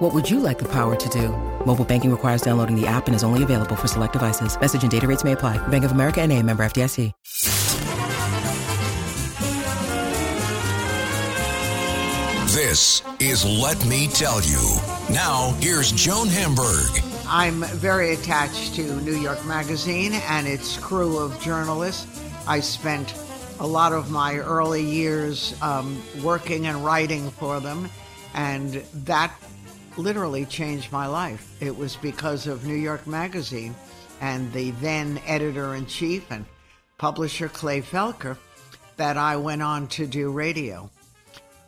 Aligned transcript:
What 0.00 0.14
would 0.14 0.30
you 0.30 0.40
like 0.40 0.58
the 0.58 0.68
power 0.72 0.96
to 0.96 1.08
do? 1.10 1.28
Mobile 1.66 1.84
banking 1.84 2.10
requires 2.10 2.40
downloading 2.40 2.74
the 2.74 2.86
app 2.86 3.06
and 3.06 3.14
is 3.14 3.22
only 3.22 3.42
available 3.42 3.76
for 3.76 3.86
select 3.86 4.14
devices. 4.14 4.58
Message 4.58 4.80
and 4.80 4.90
data 4.90 5.06
rates 5.06 5.24
may 5.24 5.32
apply. 5.32 5.58
Bank 5.68 5.84
of 5.84 5.92
America 5.92 6.22
and 6.22 6.32
a 6.32 6.42
member 6.42 6.62
FDIC. 6.62 7.12
This 12.54 13.02
is 13.20 13.44
Let 13.44 13.84
Me 13.84 14.08
Tell 14.08 14.40
You. 14.40 14.78
Now, 15.12 15.54
here's 15.60 15.92
Joan 15.92 16.28
Hamburg. 16.28 16.88
I'm 17.26 17.60
very 17.76 18.14
attached 18.14 18.76
to 18.76 19.00
New 19.02 19.16
York 19.16 19.44
Magazine 19.44 20.14
and 20.14 20.48
its 20.48 20.78
crew 20.78 21.18
of 21.18 21.38
journalists. 21.42 22.24
I 22.48 22.60
spent 22.60 23.14
a 23.58 23.66
lot 23.66 23.92
of 23.92 24.10
my 24.10 24.38
early 24.38 24.82
years 24.82 25.54
um, 25.60 26.02
working 26.22 26.68
and 26.68 26.82
writing 26.82 27.30
for 27.32 27.60
them, 27.60 27.90
and 28.32 28.82
that 29.04 29.34
literally 29.96 30.44
changed 30.44 30.92
my 30.92 31.06
life. 31.06 31.56
It 31.60 31.76
was 31.76 31.96
because 31.96 32.46
of 32.46 32.66
New 32.66 32.74
York 32.74 33.06
Magazine 33.06 33.74
and 34.20 34.52
the 34.52 34.70
then 34.72 35.20
editor 35.26 35.74
in 35.74 35.86
chief 35.86 36.30
and 36.30 36.44
publisher 36.98 37.48
Clay 37.48 37.80
Felker 37.80 38.36
that 38.96 39.16
I 39.16 39.36
went 39.36 39.62
on 39.62 39.88
to 39.88 40.06
do 40.06 40.30
radio. 40.30 40.90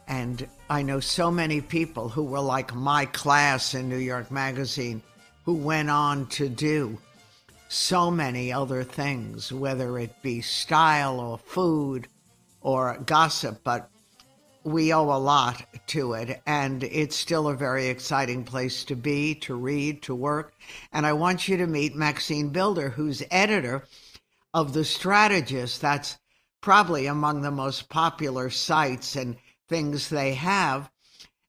And 0.06 0.47
I 0.69 0.83
know 0.83 1.01
so 1.01 1.31
many 1.31 1.61
people 1.61 2.09
who 2.09 2.25
were 2.25 2.41
like 2.41 2.75
my 2.75 3.06
class 3.06 3.75
in 3.75 3.89
New 3.89 3.97
York 3.97 4.31
Magazine 4.31 5.03
who 5.45 5.55
went 5.55 5.91
on 5.91 6.27
to 6.27 6.48
do 6.48 6.98
so 7.69 8.11
many 8.11 8.53
other 8.53 8.84
things, 8.84 9.51
whether 9.51 9.98
it 9.98 10.20
be 10.23 10.42
style 10.42 11.19
or 11.19 11.39
food 11.39 12.07
or 12.61 12.98
gossip, 13.07 13.62
but 13.64 13.89
we 14.65 14.93
owe 14.93 15.11
a 15.11 15.19
lot 15.19 15.65
to 15.89 16.13
it. 16.15 16.41
And 16.47 16.83
it's 16.85 17.17
still 17.17 17.49
a 17.49 17.55
very 17.55 17.89
exciting 17.89 18.45
place 18.45 18.85
to 18.85 18.97
be, 18.97 19.35
to 19.37 19.55
read, 19.55 20.03
to 20.03 20.15
work. 20.15 20.55
And 20.93 21.07
I 21.07 21.13
want 21.13 21.49
you 21.49 21.57
to 21.59 21.67
meet 21.67 21.95
Maxine 21.95 22.51
Builder, 22.51 22.91
who's 22.91 23.23
editor 23.31 23.85
of 24.55 24.73
The 24.73 24.85
Strategist. 24.85 25.81
That's 25.81 26.19
probably 26.61 27.07
among 27.07 27.43
the 27.43 27.51
most 27.51 27.89
popular 27.89 28.51
sites 28.51 29.17
and 29.17 29.37
things 29.69 30.09
they 30.09 30.35
have. 30.35 30.91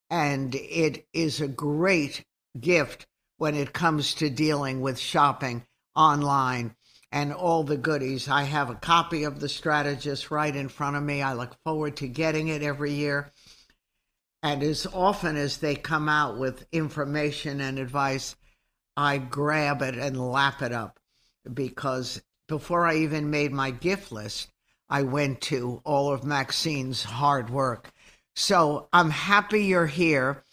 And 0.10 0.56
it 0.56 1.08
is 1.14 1.42
a 1.42 1.48
great 1.48 2.24
gift 2.60 3.08
when 3.38 3.56
it 3.56 3.74
comes 3.74 4.14
to 4.16 4.30
dealing 4.30 4.82
with 4.82 5.00
shopping 5.00 5.66
online 5.96 6.76
and 7.14 7.32
all 7.32 7.64
the 7.64 7.78
goodies. 7.78 8.28
I 8.28 8.42
have 8.44 8.72
a 8.72 8.76
copy 8.76 9.24
of 9.24 9.40
The 9.40 9.48
Strategist 9.48 10.32
right 10.32 10.54
in 10.54 10.68
front 10.68 10.96
of 10.96 11.04
me. 11.04 11.22
I 11.22 11.34
look 11.34 11.56
forward 11.64 11.96
to 11.98 12.08
getting 12.08 12.48
it 12.48 12.64
every 12.64 12.92
year. 12.92 13.32
And 14.42 14.64
as 14.64 14.88
often 14.88 15.38
as 15.38 15.58
they 15.58 15.76
come 15.76 16.10
out 16.10 16.40
with 16.40 16.66
information 16.72 17.62
and 17.62 17.78
advice, 17.78 18.36
I 18.98 19.20
grab 19.20 19.84
it 19.84 19.96
and 19.96 20.20
lap 20.20 20.64
it 20.64 20.72
up 20.72 21.00
because 21.54 22.20
before 22.48 22.88
I 22.88 22.96
even 22.96 23.30
made 23.30 23.54
my 23.54 23.70
gift 23.70 24.12
list, 24.12 24.50
I 24.90 25.04
went 25.04 25.40
to 25.42 25.82
all 25.86 26.12
of 26.12 26.24
Maxine's 26.24 27.04
hard 27.04 27.52
work. 27.52 27.92
So 28.36 28.90
I'm 28.92 29.12
happy 29.12 29.66
you're 29.66 29.86
here. 29.86 30.44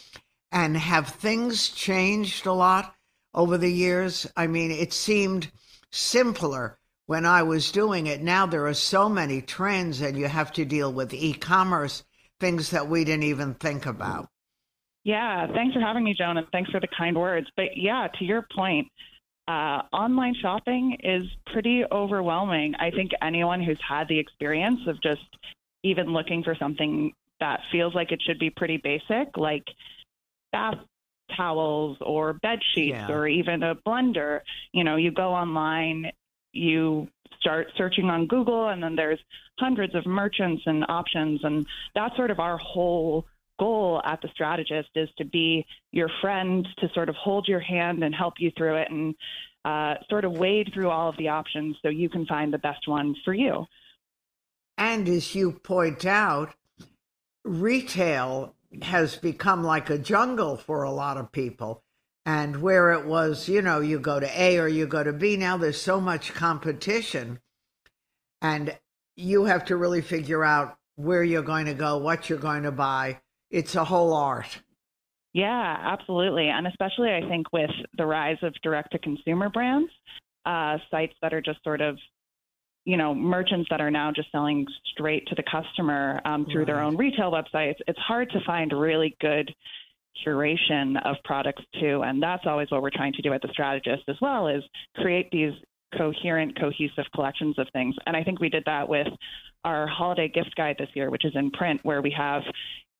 And 0.52 0.76
have 0.76 1.08
things 1.08 1.68
changed 1.70 2.44
a 2.44 2.52
lot 2.52 2.94
over 3.32 3.56
the 3.56 3.72
years? 3.72 4.26
I 4.36 4.46
mean, 4.46 4.72
it 4.72 4.92
seemed 4.92 5.50
simpler 5.92 6.78
when 7.06 7.26
I 7.26 7.42
was 7.42 7.72
doing 7.72 8.06
it. 8.06 8.22
Now 8.22 8.46
there 8.46 8.66
are 8.66 8.74
so 8.74 9.08
many 9.08 9.42
trends, 9.42 10.00
and 10.00 10.16
you 10.16 10.28
have 10.28 10.52
to 10.52 10.64
deal 10.64 10.92
with 10.92 11.12
e 11.12 11.32
commerce, 11.32 12.04
things 12.38 12.70
that 12.70 12.88
we 12.88 13.04
didn't 13.04 13.24
even 13.24 13.54
think 13.54 13.86
about. 13.86 14.28
Yeah, 15.02 15.46
thanks 15.52 15.74
for 15.74 15.80
having 15.80 16.04
me, 16.04 16.14
Joan, 16.16 16.36
and 16.36 16.46
thanks 16.52 16.70
for 16.70 16.80
the 16.80 16.88
kind 16.96 17.16
words. 17.16 17.46
But 17.56 17.76
yeah, 17.76 18.08
to 18.18 18.24
your 18.24 18.46
point, 18.54 18.86
uh, 19.48 19.82
online 19.92 20.34
shopping 20.40 20.96
is 21.02 21.24
pretty 21.52 21.82
overwhelming. 21.90 22.74
I 22.78 22.90
think 22.90 23.10
anyone 23.22 23.62
who's 23.62 23.80
had 23.86 24.06
the 24.08 24.18
experience 24.18 24.80
of 24.86 25.02
just 25.02 25.26
even 25.82 26.12
looking 26.12 26.44
for 26.44 26.54
something 26.54 27.12
that 27.40 27.60
feels 27.72 27.94
like 27.94 28.12
it 28.12 28.22
should 28.24 28.38
be 28.38 28.50
pretty 28.50 28.76
basic, 28.76 29.36
like 29.36 29.64
bath 30.52 30.78
towels 31.36 31.96
or 32.00 32.34
bed 32.34 32.60
sheets 32.74 32.96
yeah. 32.96 33.10
or 33.10 33.26
even 33.26 33.62
a 33.62 33.74
blender, 33.74 34.40
you 34.72 34.84
know, 34.84 34.96
you 34.96 35.10
go 35.10 35.32
online, 35.32 36.10
you 36.52 37.08
start 37.40 37.68
searching 37.76 38.06
on 38.06 38.26
Google, 38.26 38.68
and 38.68 38.82
then 38.82 38.96
there's 38.96 39.18
hundreds 39.58 39.94
of 39.94 40.06
merchants 40.06 40.62
and 40.66 40.84
options. 40.88 41.40
And 41.44 41.66
that's 41.94 42.16
sort 42.16 42.30
of 42.30 42.40
our 42.40 42.58
whole 42.58 43.26
goal 43.58 44.00
at 44.04 44.20
the 44.22 44.28
strategist 44.28 44.88
is 44.94 45.08
to 45.18 45.24
be 45.24 45.66
your 45.92 46.10
friend, 46.20 46.66
to 46.78 46.88
sort 46.94 47.08
of 47.08 47.14
hold 47.14 47.46
your 47.46 47.60
hand 47.60 48.02
and 48.02 48.14
help 48.14 48.34
you 48.38 48.50
through 48.56 48.76
it 48.76 48.90
and 48.90 49.14
uh, 49.64 49.94
sort 50.08 50.24
of 50.24 50.32
wade 50.32 50.70
through 50.72 50.88
all 50.88 51.08
of 51.08 51.16
the 51.18 51.28
options 51.28 51.76
so 51.82 51.88
you 51.88 52.08
can 52.08 52.24
find 52.26 52.52
the 52.52 52.58
best 52.58 52.88
one 52.88 53.14
for 53.24 53.34
you. 53.34 53.66
And 54.78 55.06
as 55.08 55.34
you 55.34 55.52
point 55.52 56.06
out, 56.06 56.54
retail 57.44 58.54
has 58.82 59.16
become 59.16 59.64
like 59.64 59.90
a 59.90 59.98
jungle 59.98 60.56
for 60.56 60.82
a 60.82 60.90
lot 60.90 61.16
of 61.16 61.32
people. 61.32 61.82
And 62.26 62.62
where 62.62 62.92
it 62.92 63.06
was, 63.06 63.48
you 63.48 63.62
know, 63.62 63.80
you 63.80 63.98
go 63.98 64.20
to 64.20 64.40
A 64.40 64.58
or 64.58 64.68
you 64.68 64.86
go 64.86 65.02
to 65.02 65.12
B, 65.12 65.36
now 65.36 65.56
there's 65.56 65.80
so 65.80 66.00
much 66.00 66.34
competition. 66.34 67.40
And 68.42 68.78
you 69.16 69.44
have 69.44 69.64
to 69.66 69.76
really 69.76 70.02
figure 70.02 70.44
out 70.44 70.76
where 70.96 71.24
you're 71.24 71.42
going 71.42 71.66
to 71.66 71.74
go, 71.74 71.98
what 71.98 72.28
you're 72.28 72.38
going 72.38 72.64
to 72.64 72.72
buy. 72.72 73.20
It's 73.50 73.74
a 73.74 73.84
whole 73.84 74.14
art. 74.14 74.60
Yeah, 75.32 75.76
absolutely. 75.80 76.48
And 76.48 76.66
especially, 76.66 77.10
I 77.10 77.28
think, 77.28 77.52
with 77.52 77.70
the 77.96 78.06
rise 78.06 78.38
of 78.42 78.54
direct 78.62 78.92
to 78.92 78.98
consumer 78.98 79.48
brands, 79.48 79.90
uh, 80.44 80.78
sites 80.90 81.14
that 81.22 81.32
are 81.32 81.40
just 81.40 81.62
sort 81.62 81.80
of 81.80 81.96
you 82.84 82.96
know, 82.96 83.14
merchants 83.14 83.68
that 83.70 83.80
are 83.80 83.90
now 83.90 84.10
just 84.10 84.30
selling 84.32 84.66
straight 84.92 85.26
to 85.28 85.34
the 85.34 85.42
customer 85.42 86.20
um, 86.24 86.46
through 86.46 86.60
right. 86.60 86.66
their 86.66 86.80
own 86.80 86.96
retail 86.96 87.30
websites, 87.30 87.76
it's 87.86 87.98
hard 87.98 88.30
to 88.30 88.40
find 88.46 88.72
really 88.72 89.16
good 89.20 89.52
curation 90.26 90.96
of 91.04 91.16
products 91.24 91.62
too. 91.80 92.02
And 92.04 92.22
that's 92.22 92.44
always 92.46 92.70
what 92.70 92.82
we're 92.82 92.90
trying 92.90 93.12
to 93.14 93.22
do 93.22 93.32
at 93.32 93.42
the 93.42 93.48
strategist 93.52 94.02
as 94.08 94.16
well 94.20 94.48
is 94.48 94.62
create 94.96 95.30
these 95.30 95.52
coherent, 95.96 96.58
cohesive 96.58 97.04
collections 97.14 97.58
of 97.58 97.66
things. 97.72 97.94
And 98.06 98.16
I 98.16 98.22
think 98.22 98.40
we 98.40 98.48
did 98.48 98.64
that 98.66 98.88
with 98.88 99.08
our 99.64 99.86
holiday 99.86 100.28
gift 100.28 100.54
guide 100.56 100.76
this 100.78 100.88
year, 100.94 101.10
which 101.10 101.24
is 101.24 101.32
in 101.34 101.50
print, 101.50 101.80
where 101.82 102.02
we 102.02 102.14
have 102.16 102.42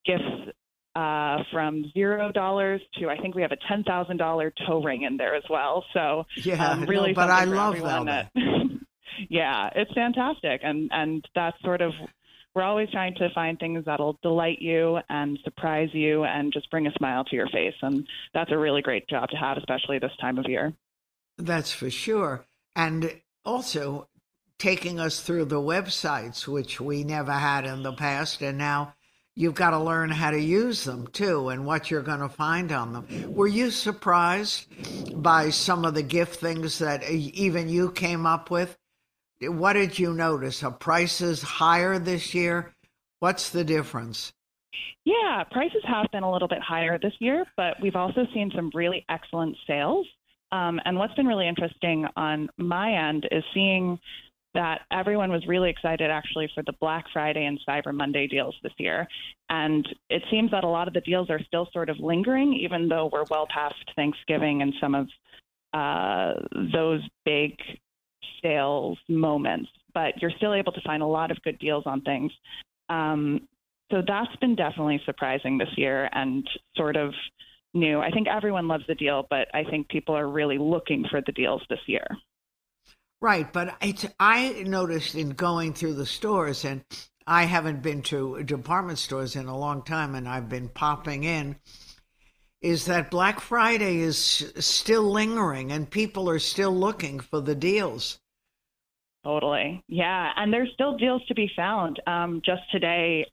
gifts 0.05 0.53
uh, 0.97 1.39
from 1.53 1.85
zero 1.95 2.33
dollars 2.33 2.81
to 2.99 3.09
I 3.09 3.17
think 3.19 3.35
we 3.35 3.43
have 3.43 3.53
a 3.53 3.59
ten 3.69 3.85
thousand 3.85 4.17
dollar 4.17 4.53
toe 4.67 4.83
ring 4.83 5.03
in 5.03 5.17
there 5.17 5.37
as 5.37 5.45
well. 5.49 5.85
So 5.95 6.25
yeah, 6.37 6.71
um, 6.71 6.85
really, 6.85 7.11
no, 7.11 7.15
but 7.15 7.31
I 7.31 7.45
love 7.45 7.77
that. 8.07 8.31
yeah, 9.29 9.71
it's 9.75 9.93
fantastic, 9.93 10.61
and 10.63 10.91
and 10.93 11.27
that's 11.35 11.61
sort 11.63 11.81
of 11.81 11.93
we're 12.55 12.63
always 12.63 12.91
trying 12.91 13.15
to 13.15 13.29
find 13.33 13.59
things 13.59 13.85
that'll 13.85 14.19
delight 14.23 14.59
you 14.61 14.99
and 15.09 15.39
surprise 15.45 15.89
you 15.93 16.25
and 16.25 16.53
just 16.53 16.69
bring 16.71 16.87
a 16.87 16.93
smile 16.93 17.25
to 17.25 17.37
your 17.37 17.49
face, 17.49 17.75
and 17.83 18.07
that's 18.35 18.51
a 18.51 18.59
really 18.59 18.83
great 18.83 19.09
job 19.09 19.29
to 19.29 19.37
have, 19.37 19.57
especially 19.57 19.99
this 19.99 20.17
time 20.21 20.39
of 20.39 20.47
year. 20.49 20.73
That's 21.39 21.73
for 21.73 21.91
sure, 21.91 22.45
and 22.75 23.21
also 23.45 24.09
taking 24.59 25.01
us 25.01 25.21
through 25.21 25.47
the 25.47 25.57
websites, 25.57 26.47
which 26.47 26.81
we 26.81 27.03
never 27.03 27.33
had 27.33 27.65
in 27.65 27.83
the 27.83 27.93
past, 27.93 28.43
and 28.43 28.59
now 28.59 28.95
you've 29.35 29.55
got 29.55 29.71
to 29.71 29.79
learn 29.79 30.11
how 30.11 30.31
to 30.31 30.39
use 30.39 30.85
them 30.85 31.07
too 31.09 31.49
and 31.49 31.65
what 31.65 31.91
you're 31.91 32.03
going 32.03 32.21
to 32.21 32.29
find 32.29 32.71
on 32.73 32.93
them. 32.93 33.35
Were 33.35 33.49
you 33.49 33.71
surprised 33.71 34.67
by 35.23 35.51
some 35.51 35.85
of 35.85 35.95
the 35.95 36.03
gift 36.03 36.41
things 36.41 36.79
that 36.79 37.09
even 37.09 37.69
you 37.69 37.91
came 37.91 38.27
up 38.27 38.51
with? 38.51 38.77
What 39.43 39.75
did 39.75 39.99
you 39.99 40.13
notice? 40.13 40.63
Are 40.63 40.71
prices 40.71 41.43
higher 41.43 41.99
this 41.99 42.35
year? 42.35 42.73
What's 43.21 43.51
the 43.51 43.65
difference? 43.65 44.33
Yeah, 45.05 45.45
prices 45.51 45.83
have 45.87 46.07
been 46.13 46.23
a 46.23 46.31
little 46.31 46.49
bit 46.49 46.61
higher 46.61 46.99
this 46.99 47.15
year, 47.21 47.45
but 47.57 47.81
we've 47.83 47.97
also 47.97 48.27
seen 48.35 48.51
some 48.55 48.71
really 48.75 49.05
excellent 49.09 49.57
sales. 49.67 50.07
Um, 50.53 50.81
and 50.85 50.99
what's 50.99 51.15
been 51.15 51.27
really 51.27 51.49
interesting 51.49 52.07
on 52.17 52.49
my 52.59 53.09
end 53.09 53.27
is 53.31 53.45
seeing 53.55 53.99
that 54.53 54.81
everyone 54.91 55.31
was 55.31 55.47
really 55.47 55.71
excited 55.71 56.11
actually 56.11 56.51
for 56.55 56.63
the 56.65 56.73
Black 56.81 57.05
Friday 57.13 57.45
and 57.45 57.59
Cyber 57.69 57.95
Monday 57.95 58.27
deals 58.27 58.55
this 58.63 58.73
year. 58.79 59.07
And 59.49 59.89
it 60.09 60.23
seems 60.31 60.51
that 60.51 60.65
a 60.65 60.69
lot 60.69 60.89
of 60.89 60.95
the 60.95 61.01
deals 61.03 61.31
are 61.31 61.41
still 61.47 61.69
sort 61.73 61.89
of 61.89 61.99
lingering, 62.01 62.55
even 62.55 62.89
though 62.89 63.09
we're 63.13 63.25
well 63.31 63.47
past 63.53 63.77
Thanksgiving 63.95 64.61
and 64.63 64.75
some 64.81 64.95
of 64.95 65.09
uh, 65.73 66.33
those 66.73 67.01
big 67.25 67.57
sales 68.43 68.99
moments, 69.09 69.71
but 69.95 70.21
you're 70.21 70.33
still 70.37 70.55
able 70.55 70.73
to 70.73 70.81
find 70.83 71.03
a 71.03 71.07
lot 71.07 71.31
of 71.31 71.43
good 71.43 71.59
deals 71.59 71.85
on 71.87 72.01
things. 72.03 72.33
Um, 72.89 73.49
so 73.91 74.03
that's 74.07 74.35
been 74.37 74.55
definitely 74.55 75.01
surprising 75.05 75.59
this 75.59 75.71
year 75.77 76.09
and 76.13 76.49
sort 76.77 76.97
of 76.97 77.13
new. 77.75 78.01
I 78.01 78.11
think 78.11 78.29
everyone 78.29 78.69
loves 78.69 78.85
the 78.87 78.95
deal, 78.95 79.27
but 79.29 79.49
I 79.55 79.65
think 79.65 79.89
people 79.89 80.17
are 80.17 80.29
really 80.29 80.59
looking 80.59 81.05
for 81.11 81.21
the 81.25 81.33
deals 81.33 81.63
this 81.69 81.81
year. 81.87 82.07
Right, 83.21 83.53
but 83.53 83.77
it's 83.83 84.07
I 84.19 84.63
noticed 84.67 85.15
in 85.15 85.31
going 85.31 85.75
through 85.75 85.95
the 85.95 86.07
stores, 86.07 86.65
and 86.65 86.83
I 87.27 87.45
haven't 87.45 87.83
been 87.83 88.03
to 88.03 88.43
department 88.45 88.99
stores 88.99 89.37
in 89.37 89.47
a 89.47 89.59
long 89.59 89.83
time, 89.83 90.15
and 90.15 90.29
I've 90.29 90.49
been 90.49 90.69
popping 90.69 91.25
in. 91.25 91.57
Is 92.63 92.87
that 92.87 93.11
Black 93.11 93.41
Friday 93.41 94.01
is 94.01 94.19
still 94.59 95.03
lingering, 95.03 95.73
and 95.73 95.91
people 95.91 96.31
are 96.31 96.39
still 96.39 96.75
looking 96.75 97.21
for 97.21 97.41
the 97.41 97.55
deals. 97.55 98.19
Totally, 99.25 99.83
yeah, 99.87 100.31
and 100.37 100.53
there's 100.53 100.71
still 100.73 100.97
deals 100.97 101.23
to 101.29 101.35
be 101.35 101.51
found. 101.55 102.01
Um, 102.07 102.41
just 102.45 102.63
today, 102.73 103.27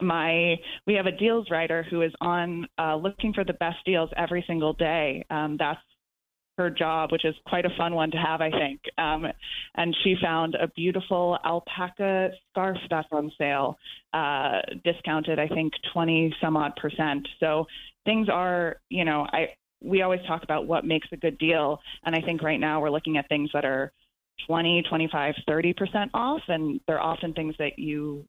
my 0.00 0.56
we 0.86 0.94
have 0.94 1.06
a 1.06 1.12
deals 1.12 1.46
writer 1.50 1.84
who 1.88 2.02
is 2.02 2.12
on 2.20 2.66
uh, 2.78 2.96
looking 2.96 3.32
for 3.32 3.44
the 3.44 3.52
best 3.54 3.76
deals 3.84 4.10
every 4.16 4.44
single 4.46 4.72
day. 4.72 5.24
Um, 5.30 5.56
that's 5.58 5.80
her 6.58 6.68
job, 6.68 7.12
which 7.12 7.24
is 7.24 7.34
quite 7.46 7.64
a 7.64 7.70
fun 7.78 7.94
one 7.94 8.10
to 8.10 8.16
have, 8.18 8.40
I 8.40 8.50
think. 8.50 8.80
Um, 8.98 9.26
and 9.76 9.96
she 10.02 10.16
found 10.20 10.56
a 10.56 10.68
beautiful 10.76 11.38
alpaca 11.44 12.30
scarf 12.50 12.76
that's 12.90 13.08
on 13.12 13.30
sale, 13.38 13.78
uh, 14.12 14.58
discounted, 14.84 15.38
I 15.38 15.46
think, 15.46 15.72
20 15.92 16.34
some 16.42 16.56
odd 16.56 16.74
percent. 16.76 17.26
So 17.38 17.66
things 18.04 18.28
are, 18.28 18.76
you 18.90 19.04
know, 19.04 19.26
I 19.32 19.50
we 19.80 20.02
always 20.02 20.20
talk 20.26 20.42
about 20.42 20.66
what 20.66 20.84
makes 20.84 21.06
a 21.12 21.16
good 21.16 21.38
deal. 21.38 21.80
And 22.04 22.16
I 22.16 22.20
think 22.20 22.42
right 22.42 22.58
now 22.58 22.80
we're 22.80 22.90
looking 22.90 23.16
at 23.16 23.28
things 23.28 23.50
that 23.54 23.64
are 23.64 23.92
20, 24.46 24.82
25, 24.88 25.34
30% 25.48 26.10
off. 26.14 26.42
And 26.48 26.80
they're 26.86 27.00
often 27.00 27.32
things 27.34 27.54
that 27.58 27.78
you 27.78 28.24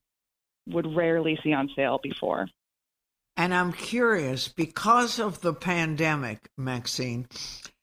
would 0.68 0.96
rarely 0.96 1.38
see 1.44 1.54
on 1.54 1.70
sale 1.76 2.00
before. 2.02 2.48
And 3.38 3.54
I'm 3.54 3.72
curious, 3.72 4.50
because 4.50 5.18
of 5.18 5.40
the 5.42 5.54
pandemic, 5.54 6.50
Maxine, 6.58 7.28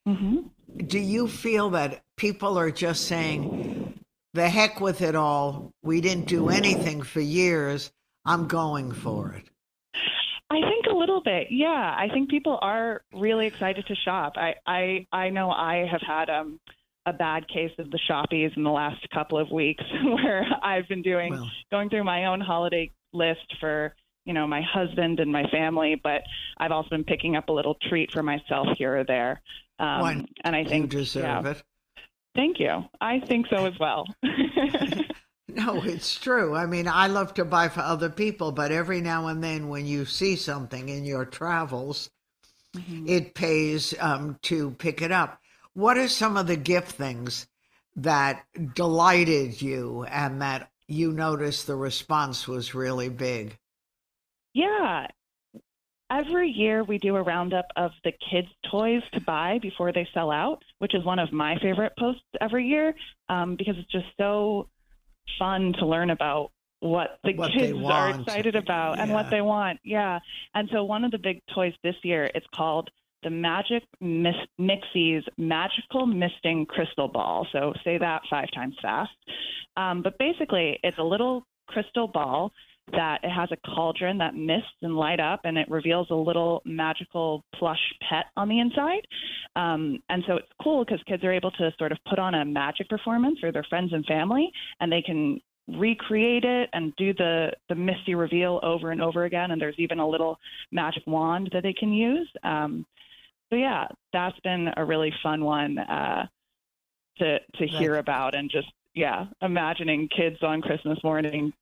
Mm-hmm. 0.07 0.87
Do 0.87 0.99
you 0.99 1.27
feel 1.27 1.71
that 1.71 2.03
people 2.17 2.59
are 2.59 2.71
just 2.71 3.07
saying, 3.07 3.99
the 4.35 4.49
heck 4.49 4.81
with 4.81 5.03
it 5.03 5.17
all? 5.17 5.73
We 5.83 6.01
didn't 6.01 6.27
do 6.27 6.49
anything 6.49 7.03
for 7.03 7.21
years. 7.21 7.91
I'm 8.25 8.47
going 8.47 8.93
for 8.93 9.33
it. 9.33 9.49
I 10.49 10.61
think 10.61 10.87
a 10.87 10.95
little 10.95 11.23
bit. 11.23 11.49
Yeah, 11.51 11.95
I 11.99 12.09
think 12.13 12.31
people 12.31 12.59
are 12.63 13.03
really 13.13 13.47
excited 13.47 13.85
to 13.87 13.97
shop. 13.97 14.35
I 14.37 14.55
I 14.65 15.07
I 15.11 15.31
know 15.31 15.51
I 15.51 15.89
have 15.91 16.03
had 16.03 16.31
um 16.31 16.61
a 17.07 17.13
bad 17.13 17.49
case 17.49 17.71
of 17.79 17.91
the 17.91 17.99
shoppies 18.11 18.55
in 18.57 18.65
the 18.65 18.71
last 18.71 19.09
couple 19.15 19.39
of 19.39 19.51
weeks 19.51 19.85
where 20.05 20.45
I've 20.63 20.89
been 20.89 21.03
doing 21.03 21.51
going 21.71 21.89
through 21.89 22.05
my 22.05 22.27
own 22.27 22.41
holiday 22.41 22.91
list 23.13 23.55
for 23.61 23.95
you 24.25 24.35
know 24.35 24.47
my 24.47 24.61
husband 24.61 25.21
and 25.21 25.31
my 25.31 25.45
family, 25.51 25.99
but 26.03 26.23
I've 26.59 26.73
also 26.73 26.91
been 26.91 27.05
picking 27.05 27.37
up 27.37 27.49
a 27.49 27.53
little 27.53 27.77
treat 27.89 28.11
for 28.11 28.23
myself 28.23 28.69
here 28.77 28.99
or 28.99 29.05
there. 29.05 29.41
Um, 29.79 30.27
and 30.43 30.57
I 30.57 30.65
think 30.65 30.93
you 30.93 31.01
deserve 31.01 31.45
yeah. 31.45 31.51
it. 31.53 31.63
Thank 32.35 32.59
you. 32.61 32.85
I 33.01 33.21
think 33.21 33.47
so 33.49 33.67
as 33.67 33.79
well. 33.79 34.07
no, 35.49 35.83
it's 35.83 36.19
true. 36.19 36.55
I 36.55 36.67
mean, 36.67 36.89
I 36.89 37.07
love 37.07 37.35
to 37.35 37.45
buy 37.45 37.69
for 37.69 37.81
other 37.81 38.11
people, 38.11 38.53
but 38.53 38.73
every 38.73 39.01
now 39.01 39.29
and 39.29 39.43
then 39.43 39.69
when 39.69 39.87
you 39.87 40.05
see 40.05 40.37
something 40.37 40.89
in 40.89 41.05
your 41.05 41.25
travels, 41.25 42.11
mm-hmm. 42.77 43.09
it 43.09 43.35
pays 43.35 43.95
um, 44.01 44.39
to 44.43 44.73
pick 44.73 45.03
it 45.03 45.13
up. 45.13 45.41
What 45.77 45.99
are 45.99 46.09
some 46.09 46.39
of 46.39 46.47
the 46.47 46.57
gift 46.57 46.93
things 46.93 47.47
that 47.97 48.47
delighted 48.75 49.61
you 49.61 50.05
and 50.05 50.41
that 50.41 50.71
you 50.89 51.13
noticed 51.13 51.67
the 51.67 51.77
response 51.77 52.49
was 52.49 52.75
really 52.75 53.11
big? 53.11 53.59
Yeah, 54.55 55.07
every 56.11 56.49
year 56.49 56.83
we 56.83 56.97
do 56.97 57.15
a 57.17 57.23
roundup 57.23 57.67
of 57.77 57.91
the 58.05 58.13
kids' 58.31 58.49
toys 58.71 59.03
to 59.13 59.21
buy 59.21 59.59
before 59.61 59.93
they 59.93 60.09
sell 60.15 60.31
out, 60.31 60.63
which 60.79 60.95
is 60.95 61.05
one 61.05 61.19
of 61.19 61.31
my 61.31 61.59
favorite 61.61 61.93
posts 61.99 62.23
every 62.41 62.67
year 62.67 62.95
um, 63.29 63.57
because 63.57 63.75
it's 63.77 63.93
just 63.93 64.07
so 64.19 64.71
fun 65.39 65.75
to 65.79 65.85
learn 65.85 66.09
about 66.09 66.53
what 66.81 67.19
the 67.23 67.35
what 67.35 67.53
kids 67.53 67.77
are 67.85 68.19
excited 68.19 68.57
about 68.57 68.97
yeah. 68.97 69.03
and 69.03 69.13
what 69.13 69.29
they 69.29 69.43
want. 69.43 69.79
Yeah. 69.85 70.21
And 70.55 70.71
so 70.73 70.85
one 70.85 71.05
of 71.05 71.11
the 71.11 71.19
big 71.19 71.43
toys 71.55 71.75
this 71.83 71.97
year, 72.03 72.31
it's 72.35 72.47
called 72.55 72.89
the 73.27 73.31
Magic 73.31 73.83
Mixies 74.01 75.25
Magical 75.37 76.07
Misting 76.07 76.65
Crystal 76.65 77.09
Ball. 77.09 77.45
So 77.51 77.73
say 77.83 77.99
that 77.99 78.23
five 78.31 78.47
times 78.55 78.77
fast. 78.81 79.11
Um, 79.77 80.01
but 80.01 80.17
basically, 80.19 80.79
it's 80.85 80.97
a 80.99 81.03
little 81.03 81.45
crystal 81.67 82.07
ball 82.07 82.53
that 82.93 83.19
it 83.25 83.31
has 83.31 83.49
a 83.51 83.57
cauldron 83.75 84.17
that 84.19 84.37
mists 84.37 84.69
and 84.83 84.95
light 84.95 85.19
up 85.19 85.41
and 85.43 85.59
it 85.59 85.69
reveals 85.69 86.07
a 86.11 86.15
little 86.15 86.63
magical 86.65 87.43
plush 87.57 87.81
pet 88.09 88.27
on 88.37 88.49
the 88.49 88.61
inside. 88.61 89.05
Um, 89.57 89.99
and 90.09 90.23
so 90.29 90.37
it's 90.37 90.47
cool 90.63 90.85
because 90.85 91.03
kids 91.09 91.25
are 91.25 91.33
able 91.33 91.51
to 91.51 91.73
sort 91.81 91.91
of 91.91 91.99
put 92.09 92.21
on 92.21 92.35
a 92.35 92.45
magic 92.45 92.89
performance 92.89 93.41
for 93.41 93.51
their 93.51 93.65
friends 93.65 93.93
and 93.93 94.07
family 94.07 94.53
and 94.79 94.93
they 94.93 95.03
can 95.03 95.41
recreate 95.67 96.45
it 96.45 96.71
and 96.75 96.95
do 96.95 97.13
the 97.15 97.51
the 97.69 97.75
misty 97.75 98.15
reveal 98.15 98.61
over 98.63 98.93
and 98.93 99.03
over 99.03 99.25
again 99.25 99.51
and 99.51 99.61
there's 99.61 99.75
even 99.79 99.99
a 99.99 100.09
little 100.09 100.39
magic 100.71 101.03
wand 101.09 101.51
that 101.53 101.65
they 101.65 101.73
can 101.73 101.93
use 101.93 102.31
um, 102.45 102.87
so 103.51 103.57
yeah 103.57 103.87
that's 104.13 104.39
been 104.41 104.69
a 104.77 104.85
really 104.85 105.13
fun 105.23 105.45
one 105.45 105.79
uh, 105.79 106.27
to 107.19 107.39
to 107.55 107.67
hear 107.67 107.97
about 107.97 108.35
and 108.35 108.51
just 108.51 108.69
yeah 108.95 109.27
imagining 109.43 110.09
kids 110.09 110.37
on 110.43 110.61
christmas 110.61 110.99
morning 111.03 111.53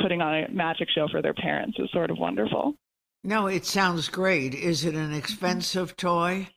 putting 0.00 0.20
on 0.20 0.44
a 0.44 0.48
magic 0.50 0.88
show 0.94 1.08
for 1.08 1.22
their 1.22 1.34
parents 1.34 1.78
is 1.78 1.90
sort 1.92 2.10
of 2.10 2.18
wonderful. 2.18 2.74
No, 3.22 3.46
it 3.46 3.64
sounds 3.64 4.08
great. 4.08 4.54
Is 4.54 4.84
it 4.84 4.94
an 4.94 5.14
expensive 5.14 5.96
toy? 5.96 6.48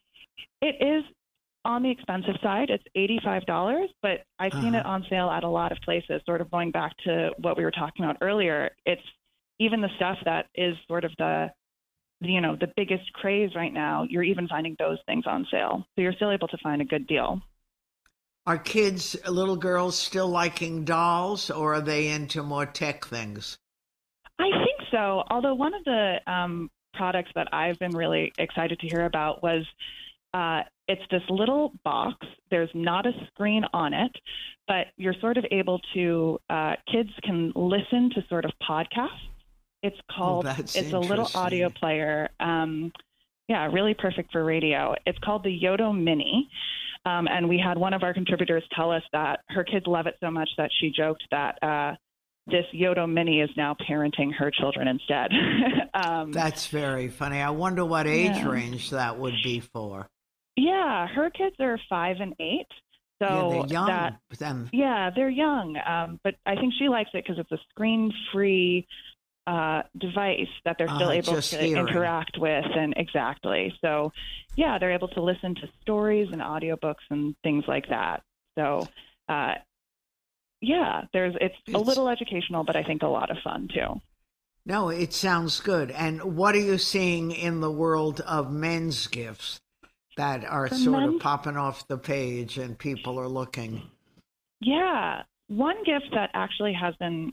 It 0.61 0.75
is 0.81 1.03
on 1.63 1.81
the 1.81 1.89
expensive 1.89 2.35
side. 2.43 2.69
It's 2.69 2.83
$85, 3.25 3.85
but 4.01 4.23
I've 4.37 4.51
uh-huh. 4.51 4.61
seen 4.61 4.75
it 4.75 4.85
on 4.85 5.05
sale 5.09 5.29
at 5.29 5.43
a 5.43 5.49
lot 5.49 5.71
of 5.71 5.77
places, 5.79 6.21
sort 6.25 6.41
of 6.41 6.51
going 6.51 6.71
back 6.71 6.91
to 7.05 7.31
what 7.37 7.57
we 7.57 7.63
were 7.63 7.71
talking 7.71 8.03
about 8.03 8.17
earlier. 8.21 8.71
It's 8.85 9.01
even 9.59 9.81
the 9.81 9.89
stuff 9.95 10.17
that 10.25 10.47
is 10.55 10.75
sort 10.87 11.05
of 11.05 11.11
the 11.17 11.51
you 12.21 12.41
know 12.41 12.55
the 12.59 12.71
biggest 12.75 13.11
craze 13.13 13.51
right 13.55 13.73
now 13.73 14.05
you're 14.09 14.23
even 14.23 14.47
finding 14.47 14.75
those 14.79 14.97
things 15.05 15.25
on 15.27 15.45
sale 15.51 15.85
so 15.95 16.01
you're 16.01 16.13
still 16.13 16.31
able 16.31 16.47
to 16.47 16.57
find 16.63 16.81
a 16.81 16.85
good 16.85 17.07
deal 17.07 17.41
are 18.47 18.57
kids, 18.57 19.17
little 19.27 19.57
girls, 19.57 19.97
still 19.97 20.29
liking 20.29 20.85
dolls, 20.85 21.51
or 21.51 21.73
are 21.73 21.81
they 21.81 22.07
into 22.07 22.41
more 22.41 22.65
tech 22.65 23.03
things? 23.03 23.57
I 24.39 24.45
think 24.45 24.89
so. 24.89 25.23
Although 25.29 25.55
one 25.55 25.73
of 25.73 25.83
the 25.83 26.19
um, 26.27 26.71
products 26.93 27.29
that 27.35 27.53
I've 27.53 27.77
been 27.77 27.91
really 27.91 28.31
excited 28.37 28.79
to 28.79 28.87
hear 28.87 29.03
about 29.03 29.43
was 29.43 29.65
uh, 30.33 30.61
it's 30.87 31.01
this 31.11 31.23
little 31.29 31.73
box. 31.83 32.25
There's 32.49 32.69
not 32.73 33.05
a 33.05 33.11
screen 33.33 33.65
on 33.73 33.93
it, 33.93 34.15
but 34.65 34.87
you're 34.95 35.15
sort 35.19 35.37
of 35.37 35.45
able 35.51 35.81
to, 35.93 36.39
uh, 36.49 36.75
kids 36.89 37.09
can 37.23 37.51
listen 37.53 38.11
to 38.15 38.23
sort 38.29 38.45
of 38.45 38.51
podcasts. 38.67 39.27
It's 39.83 39.97
oh, 40.09 40.13
called, 40.13 40.47
oh, 40.47 40.55
it's 40.57 40.75
a 40.75 40.99
little 40.99 41.29
audio 41.35 41.69
player. 41.69 42.29
Um, 42.39 42.91
yeah, 43.47 43.67
really 43.71 43.93
perfect 43.93 44.31
for 44.31 44.43
radio. 44.43 44.95
It's 45.05 45.17
called 45.19 45.43
the 45.43 45.59
Yoto 45.63 45.97
Mini. 45.97 46.49
Um, 47.05 47.27
and 47.27 47.47
we 47.47 47.57
had 47.57 47.77
one 47.77 47.93
of 47.93 48.03
our 48.03 48.13
contributors 48.13 48.63
tell 48.75 48.91
us 48.91 49.03
that 49.13 49.39
her 49.49 49.63
kids 49.63 49.87
love 49.87 50.07
it 50.07 50.15
so 50.19 50.29
much 50.29 50.49
that 50.57 50.69
she 50.79 50.91
joked 50.95 51.23
that 51.31 51.57
uh, 51.63 51.95
this 52.47 52.65
Yoto 52.73 53.11
Mini 53.11 53.39
is 53.39 53.49
now 53.55 53.75
parenting 53.89 54.33
her 54.33 54.51
children 54.51 54.87
instead. 54.87 55.31
um, 55.93 56.31
That's 56.31 56.67
very 56.67 57.07
funny. 57.07 57.39
I 57.39 57.51
wonder 57.51 57.85
what 57.85 58.07
age 58.07 58.35
yeah. 58.35 58.49
range 58.49 58.89
that 58.89 59.17
would 59.17 59.35
be 59.43 59.61
for. 59.61 60.09
Yeah, 60.57 61.07
her 61.07 61.29
kids 61.29 61.55
are 61.59 61.79
five 61.89 62.17
and 62.19 62.33
eight. 62.39 62.67
So 63.21 63.27
yeah, 63.27 63.49
they're 63.49 63.67
young. 63.71 63.87
That, 63.87 64.19
them. 64.37 64.69
Yeah, 64.73 65.09
they're 65.15 65.29
young. 65.29 65.77
Um, 65.77 66.19
but 66.23 66.35
I 66.45 66.55
think 66.55 66.73
she 66.77 66.89
likes 66.89 67.09
it 67.13 67.23
because 67.25 67.39
it's 67.39 67.51
a 67.51 67.63
screen-free 67.69 68.87
uh, 69.47 69.81
device 69.97 70.49
that 70.65 70.75
they're 70.77 70.89
still 70.89 71.07
uh, 71.07 71.13
able 71.13 71.41
to 71.41 71.57
hearing. 71.57 71.77
interact 71.77 72.37
with 72.37 72.65
and 72.75 72.93
exactly. 72.97 73.73
So 73.81 74.11
yeah 74.57 74.77
they're 74.77 74.91
able 74.91 75.07
to 75.09 75.21
listen 75.21 75.55
to 75.55 75.69
stories 75.81 76.27
and 76.31 76.41
audiobooks 76.41 77.05
and 77.09 77.33
things 77.43 77.63
like 77.67 77.87
that. 77.89 78.21
So 78.57 78.87
uh, 79.29 79.53
yeah 80.59 81.03
there's 81.13 81.35
it's, 81.39 81.55
it's 81.65 81.75
a 81.75 81.79
little 81.79 82.09
educational 82.09 82.63
but 82.63 82.75
i 82.75 82.83
think 82.83 83.03
a 83.03 83.07
lot 83.07 83.31
of 83.31 83.37
fun 83.43 83.69
too. 83.73 84.01
No 84.65 84.89
it 84.89 85.13
sounds 85.13 85.61
good. 85.61 85.91
And 85.91 86.35
what 86.35 86.53
are 86.53 86.59
you 86.59 86.77
seeing 86.77 87.31
in 87.31 87.61
the 87.61 87.71
world 87.71 88.19
of 88.21 88.51
men's 88.51 89.07
gifts 89.07 89.61
that 90.17 90.43
are 90.43 90.67
sort 90.67 91.03
of 91.03 91.19
popping 91.21 91.55
off 91.55 91.87
the 91.87 91.97
page 91.97 92.57
and 92.57 92.77
people 92.77 93.17
are 93.17 93.29
looking? 93.29 93.83
Yeah. 94.59 95.21
One 95.47 95.83
gift 95.85 96.07
that 96.13 96.31
actually 96.33 96.73
has 96.73 96.95
been 96.95 97.31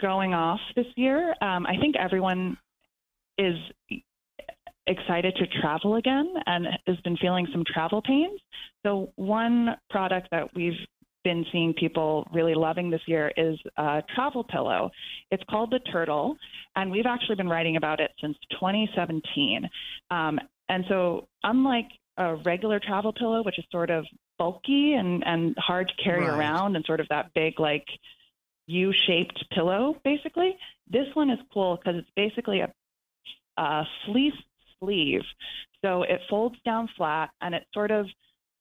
going 0.00 0.34
off 0.34 0.60
this 0.76 0.86
year. 0.96 1.34
Um, 1.40 1.66
I 1.66 1.76
think 1.80 1.96
everyone 1.96 2.56
is 3.38 3.56
excited 4.86 5.36
to 5.36 5.60
travel 5.60 5.96
again 5.96 6.34
and 6.46 6.66
has 6.86 6.96
been 6.98 7.16
feeling 7.16 7.46
some 7.52 7.64
travel 7.72 8.02
pains. 8.02 8.40
So, 8.84 9.12
one 9.16 9.76
product 9.88 10.28
that 10.30 10.54
we've 10.54 10.78
been 11.22 11.44
seeing 11.52 11.74
people 11.74 12.26
really 12.32 12.54
loving 12.54 12.90
this 12.90 13.02
year 13.06 13.30
is 13.36 13.58
a 13.76 14.02
travel 14.14 14.44
pillow. 14.44 14.90
It's 15.30 15.42
called 15.50 15.70
the 15.70 15.80
Trtl, 15.92 16.34
and 16.76 16.90
we've 16.90 17.06
actually 17.06 17.36
been 17.36 17.48
writing 17.48 17.76
about 17.76 18.00
it 18.00 18.10
since 18.20 18.36
2017. 18.52 19.68
Um, 20.10 20.38
and 20.68 20.84
so, 20.88 21.28
unlike 21.42 21.88
a 22.16 22.36
regular 22.36 22.80
travel 22.80 23.12
pillow, 23.12 23.42
which 23.42 23.58
is 23.58 23.64
sort 23.70 23.90
of 23.90 24.04
bulky 24.38 24.94
and, 24.94 25.22
and 25.26 25.54
hard 25.58 25.88
to 25.88 26.02
carry 26.02 26.26
right. 26.26 26.38
around 26.38 26.76
and 26.76 26.84
sort 26.84 27.00
of 27.00 27.06
that 27.08 27.30
big, 27.34 27.60
like 27.60 27.84
U 28.70 28.92
shaped 29.06 29.44
pillow, 29.52 29.96
basically, 30.04 30.56
this 30.88 31.06
one 31.14 31.30
is 31.30 31.38
cool 31.52 31.76
because 31.76 31.98
it's 31.98 32.10
basically 32.14 32.60
a, 32.60 32.72
a 33.56 33.84
fleece 34.06 34.40
sleeve. 34.78 35.22
So 35.84 36.02
it 36.02 36.20
folds 36.28 36.56
down 36.64 36.88
flat 36.96 37.30
and 37.40 37.54
it 37.54 37.66
sort 37.74 37.90
of, 37.90 38.06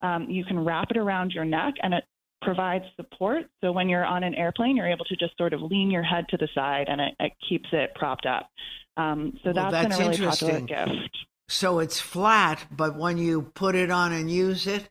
um, 0.01 0.29
you 0.29 0.43
can 0.45 0.63
wrap 0.63 0.89
it 0.89 0.97
around 0.97 1.31
your 1.31 1.45
neck 1.45 1.75
and 1.83 1.93
it 1.93 2.03
provides 2.41 2.85
support. 2.95 3.43
So 3.61 3.71
when 3.71 3.89
you're 3.89 4.05
on 4.05 4.23
an 4.23 4.33
airplane, 4.33 4.77
you're 4.77 4.91
able 4.91 5.05
to 5.05 5.15
just 5.15 5.37
sort 5.37 5.53
of 5.53 5.61
lean 5.61 5.91
your 5.91 6.03
head 6.03 6.25
to 6.29 6.37
the 6.37 6.47
side 6.55 6.87
and 6.87 7.01
it, 7.01 7.13
it 7.19 7.33
keeps 7.47 7.69
it 7.71 7.93
propped 7.95 8.25
up. 8.25 8.49
Um, 8.97 9.37
so 9.43 9.51
well, 9.51 9.69
that's, 9.69 9.89
that's 9.89 9.97
been 9.97 10.07
a 10.07 10.09
really 10.09 10.25
popular 10.25 10.61
gift. 10.61 11.17
So 11.49 11.79
it's 11.79 11.99
flat, 11.99 12.65
but 12.71 12.95
when 12.95 13.17
you 13.17 13.51
put 13.53 13.75
it 13.75 13.91
on 13.91 14.13
and 14.13 14.29
use 14.31 14.67
it, 14.67 14.89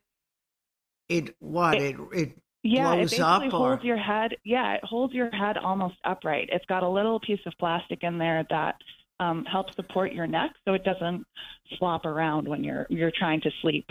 it 1.09 1.35
what 1.39 1.81
it 1.81 1.97
it, 2.13 2.19
it 2.21 2.39
yeah, 2.63 2.95
it 2.95 3.11
basically 3.11 3.49
holds 3.51 3.83
or 3.83 3.87
your 3.87 3.97
head. 3.97 4.37
Yeah, 4.45 4.75
it 4.75 4.85
holds 4.85 5.15
your 5.15 5.31
head 5.31 5.57
almost 5.57 5.97
upright. 6.05 6.49
It's 6.53 6.65
got 6.67 6.83
a 6.83 6.89
little 6.89 7.21
piece 7.21 7.41
of 7.47 7.53
plastic 7.59 8.03
in 8.03 8.19
there 8.19 8.45
that 8.51 8.77
um, 9.21 9.45
helps 9.45 9.75
support 9.77 10.13
your 10.13 10.27
neck, 10.27 10.53
so 10.65 10.75
it 10.75 10.85
doesn't 10.85 11.25
flop 11.79 12.05
around 12.05 12.49
when 12.49 12.65
you're 12.65 12.87
you're 12.89 13.13
trying 13.17 13.41
to 13.43 13.51
sleep. 13.63 13.89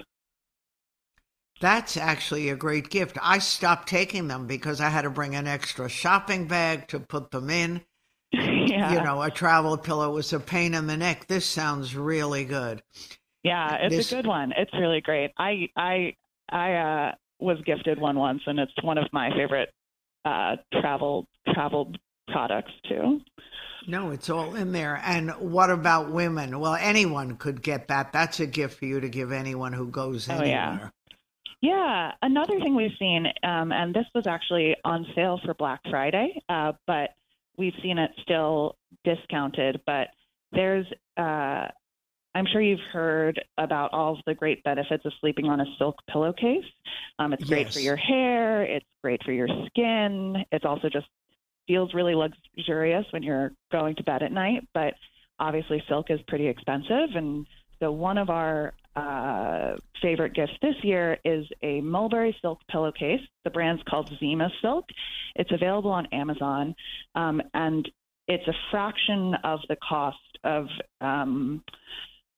That's 1.59 1.97
actually 1.97 2.49
a 2.49 2.55
great 2.55 2.89
gift. 2.89 3.17
I 3.21 3.39
stopped 3.39 3.89
taking 3.89 4.27
them 4.27 4.45
because 4.45 4.79
I 4.79 4.89
had 4.89 5.01
to 5.03 5.09
bring 5.09 5.35
an 5.35 5.47
extra 5.47 5.89
shopping 5.89 6.47
bag 6.47 6.87
to 6.89 6.99
put 6.99 7.31
them 7.31 7.49
in. 7.49 7.81
yeah. 8.31 8.93
You 8.93 9.01
know, 9.01 9.23
a 9.23 9.31
travel 9.31 9.75
pillow 9.77 10.11
was 10.11 10.33
a 10.33 10.39
pain 10.39 10.75
in 10.75 10.85
the 10.85 10.97
neck. 10.97 11.27
This 11.27 11.45
sounds 11.45 11.95
really 11.95 12.45
good. 12.45 12.83
Yeah, 13.43 13.75
it's 13.81 13.95
This- 13.95 14.11
a 14.11 14.15
good 14.15 14.27
one. 14.27 14.53
It's 14.55 14.73
really 14.73 15.01
great. 15.01 15.31
I 15.37 15.69
I 15.75 16.15
I 16.49 16.73
uh, 16.73 17.11
was 17.39 17.57
gifted 17.65 17.99
one 17.99 18.17
once, 18.17 18.41
and 18.45 18.59
it's 18.59 18.71
one 18.83 18.97
of 18.97 19.05
my 19.11 19.29
favorite 19.31 19.69
uh, 20.25 20.55
travel 20.81 21.27
travel 21.53 21.91
products 22.27 22.71
too. 22.89 23.21
No, 23.87 24.11
it's 24.11 24.29
all 24.29 24.55
in 24.55 24.73
there. 24.73 25.01
And 25.05 25.31
what 25.31 25.69
about 25.69 26.11
women? 26.11 26.59
Well, 26.59 26.75
anyone 26.75 27.37
could 27.37 27.61
get 27.61 27.87
that. 27.87 28.11
That's 28.11 28.39
a 28.41 28.45
gift 28.47 28.79
for 28.79 28.85
you 28.85 28.99
to 28.99 29.07
give 29.07 29.31
anyone 29.31 29.71
who 29.71 29.87
goes 29.87 30.27
Oh, 30.29 30.33
anywhere. 30.33 30.49
yeah. 30.49 30.89
Yeah, 31.59 32.11
another 32.21 32.59
thing 32.59 32.75
we've 32.75 32.91
seen, 32.99 33.25
um, 33.43 33.71
and 33.71 33.93
this 33.93 34.05
was 34.13 34.27
actually 34.27 34.75
on 34.85 35.07
sale 35.15 35.39
for 35.43 35.53
Black 35.55 35.79
Friday, 35.89 36.39
uh, 36.49 36.73
but 36.85 37.11
we've 37.57 37.73
seen 37.81 37.97
it 37.97 38.11
still 38.21 38.75
discounted. 39.03 39.81
But 39.85 40.09
there's, 40.51 40.85
uh, 41.17 41.69
I'm 42.37 42.45
sure 42.45 42.61
you've 42.61 42.79
heard 42.93 43.43
about 43.57 43.93
all 43.93 44.13
of 44.13 44.19
the 44.27 44.35
great 44.35 44.63
benefits 44.63 45.03
of 45.05 45.13
sleeping 45.19 45.45
on 45.45 45.59
a 45.59 45.65
silk 45.79 45.95
pillowcase. 46.07 46.63
Um, 47.17 47.33
it's 47.33 47.43
great 47.45 47.73
for 47.73 47.79
your 47.79 47.95
hair, 47.95 48.61
it's 48.61 48.85
great 49.01 49.23
for 49.23 49.31
your 49.31 49.47
skin. 49.65 50.45
It's 50.51 50.63
also 50.63 50.87
just 50.87 51.07
feels 51.65 51.95
really 51.95 52.13
luxurious 52.13 53.05
when 53.09 53.23
you're 53.23 53.53
going 53.71 53.95
to 53.95 54.03
bed 54.03 54.21
at 54.21 54.31
night. 54.31 54.67
But 54.75 54.93
obviously, 55.39 55.83
silk 55.89 56.11
is 56.11 56.19
pretty 56.27 56.45
expensive, 56.47 57.15
and 57.15 57.47
so 57.79 57.91
one 57.91 58.19
of 58.19 58.29
our 58.29 58.73
uh, 58.95 59.77
favorite 60.03 60.35
gifts 60.35 60.53
this 60.61 60.75
year 60.83 61.17
is 61.25 61.43
a 61.63 61.81
mulberry 61.81 62.37
silk 62.39 62.59
pillowcase. 62.69 63.21
The 63.45 63.49
brand's 63.49 63.81
called 63.89 64.11
Zima 64.19 64.51
Silk. 64.61 64.85
It's 65.35 65.51
available 65.51 65.91
on 65.91 66.05
Amazon, 66.11 66.75
um, 67.15 67.41
and 67.55 67.89
it's 68.27 68.47
a 68.47 68.53
fraction 68.69 69.33
of 69.43 69.61
the 69.69 69.77
cost 69.77 70.17
of 70.43 70.67
um, 71.01 71.63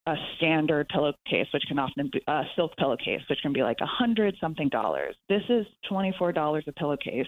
a 0.09 0.15
standard 0.37 0.87
pillowcase, 0.89 1.47
which 1.53 1.63
can 1.67 1.79
often 1.79 2.09
be 2.11 2.21
a 2.27 2.43
silk 2.55 2.75
pillowcase, 2.77 3.21
which 3.29 3.39
can 3.41 3.53
be 3.53 3.61
like 3.61 3.77
a 3.81 3.85
hundred 3.85 4.35
something 4.39 4.69
dollars. 4.69 5.15
This 5.27 5.43
is 5.49 5.65
twenty 5.87 6.13
four 6.17 6.31
dollars 6.31 6.63
a 6.67 6.71
pillowcase, 6.71 7.27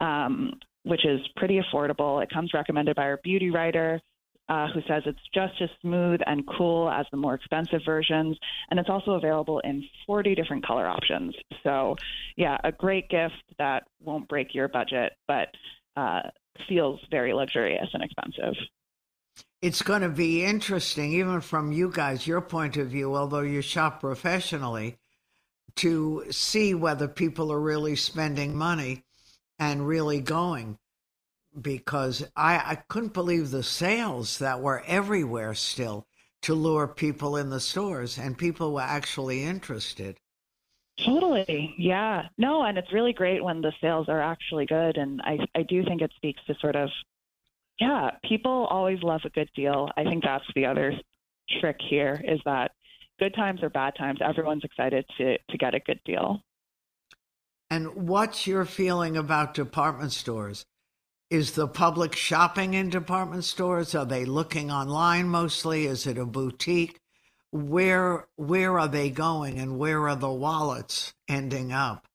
um, 0.00 0.52
which 0.84 1.04
is 1.04 1.20
pretty 1.36 1.60
affordable. 1.60 2.22
It 2.22 2.30
comes 2.30 2.52
recommended 2.54 2.96
by 2.96 3.02
our 3.02 3.20
beauty 3.22 3.50
writer 3.50 4.00
uh, 4.48 4.68
who 4.68 4.80
says 4.86 5.02
it's 5.06 5.18
just 5.32 5.54
as 5.60 5.68
smooth 5.80 6.20
and 6.26 6.46
cool 6.58 6.90
as 6.90 7.06
the 7.10 7.16
more 7.16 7.34
expensive 7.34 7.80
versions. 7.84 8.36
And 8.70 8.78
it's 8.78 8.90
also 8.90 9.12
available 9.12 9.60
in 9.60 9.82
40 10.06 10.34
different 10.34 10.66
color 10.66 10.86
options. 10.86 11.34
So, 11.62 11.96
yeah, 12.36 12.58
a 12.62 12.72
great 12.72 13.08
gift 13.08 13.42
that 13.58 13.84
won't 14.02 14.28
break 14.28 14.54
your 14.54 14.68
budget, 14.68 15.12
but 15.26 15.48
uh, 15.96 16.20
feels 16.68 17.00
very 17.10 17.32
luxurious 17.32 17.88
and 17.92 18.02
expensive. 18.02 18.54
It's 19.64 19.80
going 19.80 20.02
to 20.02 20.10
be 20.10 20.44
interesting, 20.44 21.14
even 21.14 21.40
from 21.40 21.72
you 21.72 21.90
guys, 21.90 22.26
your 22.26 22.42
point 22.42 22.76
of 22.76 22.88
view, 22.88 23.16
although 23.16 23.40
you 23.40 23.62
shop 23.62 23.98
professionally, 23.98 24.98
to 25.76 26.24
see 26.30 26.74
whether 26.74 27.08
people 27.08 27.50
are 27.50 27.58
really 27.60 27.96
spending 27.96 28.54
money 28.54 29.04
and 29.58 29.88
really 29.88 30.20
going. 30.20 30.76
Because 31.58 32.28
I, 32.36 32.56
I 32.56 32.74
couldn't 32.88 33.14
believe 33.14 33.50
the 33.50 33.62
sales 33.62 34.38
that 34.38 34.60
were 34.60 34.82
everywhere 34.86 35.54
still 35.54 36.06
to 36.42 36.52
lure 36.52 36.86
people 36.86 37.38
in 37.38 37.48
the 37.48 37.58
stores, 37.58 38.18
and 38.18 38.36
people 38.36 38.74
were 38.74 38.82
actually 38.82 39.44
interested. 39.44 40.20
Totally. 41.02 41.74
Yeah. 41.78 42.28
No, 42.36 42.64
and 42.64 42.76
it's 42.76 42.92
really 42.92 43.14
great 43.14 43.42
when 43.42 43.62
the 43.62 43.72
sales 43.80 44.10
are 44.10 44.20
actually 44.20 44.66
good. 44.66 44.98
And 44.98 45.22
I, 45.22 45.38
I 45.54 45.62
do 45.62 45.82
think 45.84 46.02
it 46.02 46.12
speaks 46.16 46.42
to 46.48 46.54
sort 46.60 46.76
of, 46.76 46.90
yeah, 47.80 48.10
people 48.28 48.66
always 48.70 49.02
love 49.02 49.22
a 49.24 49.30
good 49.30 49.50
deal. 49.54 49.88
I 49.96 50.04
think 50.04 50.24
that's 50.24 50.44
the 50.54 50.66
other 50.66 50.92
trick 51.60 51.76
here 51.88 52.22
is 52.26 52.40
that 52.44 52.72
good 53.18 53.34
times 53.34 53.62
or 53.62 53.70
bad 53.70 53.94
times, 53.96 54.20
everyone's 54.24 54.64
excited 54.64 55.04
to, 55.18 55.38
to 55.50 55.58
get 55.58 55.74
a 55.74 55.80
good 55.80 56.00
deal. 56.04 56.40
And 57.70 58.08
what's 58.08 58.46
your 58.46 58.64
feeling 58.64 59.16
about 59.16 59.54
department 59.54 60.12
stores? 60.12 60.64
Is 61.30 61.52
the 61.52 61.66
public 61.66 62.14
shopping 62.14 62.74
in 62.74 62.90
department 62.90 63.44
stores? 63.44 63.94
Are 63.94 64.04
they 64.04 64.24
looking 64.24 64.70
online 64.70 65.28
mostly? 65.28 65.86
Is 65.86 66.06
it 66.06 66.18
a 66.18 66.26
boutique? 66.26 67.00
Where 67.50 68.26
where 68.36 68.78
are 68.78 68.88
they 68.88 69.10
going 69.10 69.58
and 69.58 69.78
where 69.78 70.08
are 70.08 70.16
the 70.16 70.30
wallets 70.30 71.14
ending 71.28 71.72
up? 71.72 72.06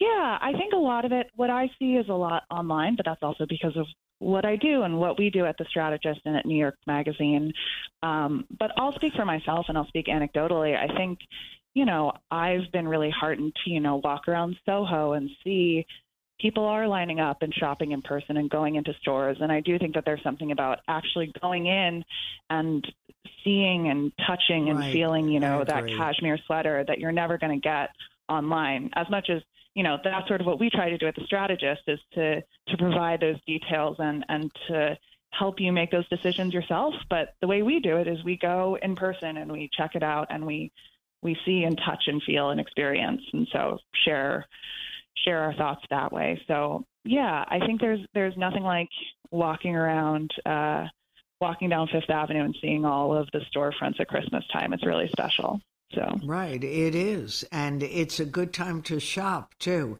Yeah, 0.00 0.38
I 0.40 0.52
think 0.52 0.72
a 0.72 0.78
lot 0.78 1.04
of 1.04 1.12
it, 1.12 1.26
what 1.34 1.50
I 1.50 1.68
see 1.78 1.94
is 1.94 2.08
a 2.08 2.14
lot 2.14 2.44
online, 2.50 2.94
but 2.96 3.04
that's 3.04 3.22
also 3.22 3.46
because 3.48 3.76
of 3.76 3.86
what 4.20 4.44
I 4.44 4.56
do 4.56 4.82
and 4.82 4.98
what 4.98 5.18
we 5.18 5.30
do 5.30 5.46
at 5.46 5.56
The 5.58 5.64
Strategist 5.70 6.20
and 6.24 6.36
at 6.36 6.46
New 6.46 6.56
York 6.56 6.76
Magazine. 6.86 7.52
Um, 8.02 8.46
but 8.58 8.70
I'll 8.76 8.94
speak 8.94 9.14
for 9.14 9.24
myself 9.24 9.66
and 9.68 9.78
I'll 9.78 9.86
speak 9.86 10.06
anecdotally. 10.06 10.76
I 10.76 10.94
think, 10.96 11.20
you 11.74 11.84
know, 11.84 12.12
I've 12.30 12.70
been 12.72 12.88
really 12.88 13.10
heartened 13.10 13.54
to, 13.64 13.70
you 13.70 13.80
know, 13.80 13.96
walk 14.02 14.28
around 14.28 14.56
Soho 14.66 15.12
and 15.12 15.30
see 15.44 15.86
people 16.40 16.64
are 16.64 16.86
lining 16.86 17.20
up 17.20 17.42
and 17.42 17.52
shopping 17.54 17.92
in 17.92 18.02
person 18.02 18.36
and 18.36 18.48
going 18.48 18.76
into 18.76 18.92
stores. 19.00 19.36
And 19.40 19.50
I 19.50 19.60
do 19.60 19.78
think 19.78 19.94
that 19.94 20.04
there's 20.04 20.22
something 20.22 20.52
about 20.52 20.78
actually 20.88 21.32
going 21.40 21.66
in 21.66 22.04
and 22.50 22.86
seeing 23.44 23.88
and 23.88 24.12
touching 24.26 24.68
and 24.68 24.78
Right. 24.78 24.92
feeling, 24.92 25.28
you 25.28 25.40
know, 25.40 25.64
that 25.64 25.84
cashmere 25.96 26.38
sweater 26.46 26.84
that 26.86 26.98
you're 26.98 27.12
never 27.12 27.38
going 27.38 27.60
to 27.60 27.62
get 27.62 27.90
online 28.28 28.90
as 28.94 29.08
much 29.10 29.30
as 29.30 29.42
you 29.78 29.84
know 29.84 29.96
that's 30.02 30.26
sort 30.26 30.40
of 30.40 30.46
what 30.48 30.58
we 30.58 30.68
try 30.70 30.90
to 30.90 30.98
do 30.98 31.06
at 31.06 31.14
the 31.14 31.24
strategist 31.24 31.82
is 31.86 32.00
to 32.14 32.40
to 32.40 32.76
provide 32.76 33.20
those 33.20 33.36
details 33.46 33.94
and 34.00 34.24
and 34.28 34.50
to 34.66 34.98
help 35.30 35.60
you 35.60 35.70
make 35.72 35.92
those 35.92 36.08
decisions 36.08 36.52
yourself. 36.52 36.94
But 37.08 37.34
the 37.40 37.46
way 37.46 37.62
we 37.62 37.78
do 37.78 37.96
it 37.98 38.08
is 38.08 38.24
we 38.24 38.36
go 38.36 38.76
in 38.82 38.96
person 38.96 39.36
and 39.36 39.52
we 39.52 39.70
check 39.72 39.92
it 39.94 40.02
out 40.02 40.26
and 40.30 40.44
we 40.44 40.72
we 41.22 41.36
see 41.44 41.62
and 41.62 41.80
touch 41.86 42.02
and 42.08 42.20
feel 42.24 42.50
and 42.50 42.58
experience 42.58 43.22
and 43.32 43.46
so 43.52 43.78
share 44.04 44.48
share 45.24 45.38
our 45.44 45.54
thoughts 45.54 45.84
that 45.90 46.12
way. 46.12 46.42
So 46.48 46.84
yeah 47.04 47.44
i 47.48 47.58
think 47.64 47.80
there's 47.80 48.00
there's 48.12 48.36
nothing 48.36 48.64
like 48.64 48.88
walking 49.30 49.76
around 49.76 50.30
uh 50.44 50.84
walking 51.40 51.68
down 51.68 51.86
fifth 51.86 52.10
avenue 52.10 52.42
and 52.42 52.56
seeing 52.60 52.84
all 52.84 53.16
of 53.16 53.28
the 53.32 53.40
storefronts 53.54 54.00
at 54.00 54.08
christmas 54.08 54.44
time. 54.52 54.72
It's 54.72 54.84
really 54.84 55.08
special 55.08 55.60
so 55.92 56.18
Right, 56.24 56.62
it 56.62 56.94
is. 56.94 57.44
And 57.50 57.82
it's 57.82 58.20
a 58.20 58.24
good 58.26 58.52
time 58.52 58.82
to 58.82 59.00
shop 59.00 59.54
too. 59.58 59.98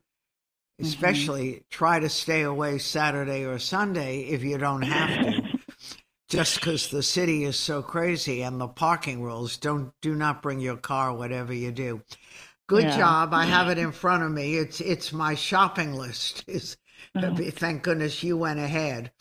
Mm-hmm. 0.81 0.87
Especially 0.87 1.65
try 1.71 1.99
to 2.01 2.09
stay 2.09 2.43
away 2.43 2.79
Saturday 2.79 3.45
or 3.45 3.59
Sunday 3.59 4.21
if 4.21 4.43
you 4.43 4.59
don't 4.59 4.83
have 4.83 5.25
to. 5.25 5.59
Just 6.29 6.57
because 6.57 6.89
the 6.89 7.03
city 7.03 7.45
is 7.45 7.59
so 7.59 7.81
crazy 7.83 8.43
and 8.43 8.61
the 8.61 8.69
parking 8.69 9.23
rules 9.23 9.57
don't 9.57 9.93
do 10.03 10.15
not 10.15 10.43
bring 10.43 10.61
your 10.61 10.77
car 10.77 11.15
whatever 11.15 11.55
you 11.55 11.73
do. 11.73 12.03
Good 12.67 12.85
Yeah. 12.85 12.99
job. 12.99 13.33
I 13.33 13.47
have 13.47 13.71
it 13.71 13.79
in 13.79 13.93
front 13.93 14.23
of 14.23 14.31
me. 14.31 14.57
It's 14.57 14.81
it's 14.83 15.13
my 15.13 15.35
shopping 15.35 15.95
list. 15.95 16.45
Is 16.49 16.77
uh-huh. 17.15 17.35
thank 17.53 17.83
goodness 17.83 18.23
you 18.23 18.37
went 18.37 18.61
ahead. 18.61 19.11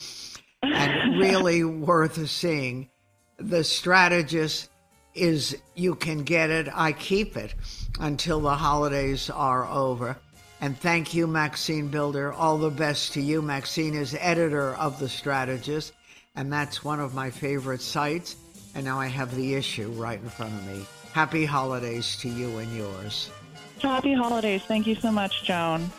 And 0.63 1.19
really 1.19 1.63
worth 1.63 2.27
seeing. 2.29 2.89
The 3.38 3.63
strategist 3.63 4.69
is 5.17 5.57
you 5.75 5.95
can 5.95 6.24
get 6.24 6.50
it. 6.50 6.67
I 6.74 6.91
keep 6.91 7.36
it 7.36 7.53
until 8.00 8.39
the 8.39 8.55
holidays 8.55 9.29
are 9.29 9.65
over. 9.67 10.17
And 10.62 10.77
thank 10.77 11.13
you, 11.13 11.27
Maxine 11.27 11.88
Builder. 11.88 12.33
All 12.33 12.57
the 12.57 12.69
best 12.69 13.13
to 13.13 13.21
you. 13.21 13.41
Maxine 13.41 13.93
is 13.93 14.15
editor 14.19 14.75
of 14.75 15.00
The 15.00 15.09
Strategist, 15.09 15.93
and 16.36 16.51
that's 16.51 16.83
one 16.83 17.00
of 17.00 17.13
my 17.13 17.29
favorite 17.29 17.81
sites. 17.81 18.36
And 18.74 18.86
now 18.86 19.00
I 19.00 19.07
have 19.07 19.36
the 19.36 19.55
issue 19.55 19.89
right 19.91 20.19
in 20.19 20.29
front 20.29 20.53
of 20.53 20.65
me. 20.67 20.86
Happy 21.13 21.45
holidays 21.45 22.15
to 22.17 22.29
you 22.29 22.57
and 22.57 22.75
yours. 22.75 23.29
Happy 23.79 24.13
holidays. 24.13 24.63
Thank 24.63 24.88
you 24.88 24.95
so 24.95 25.12
much, 25.12 25.43
Joan. 25.43 25.91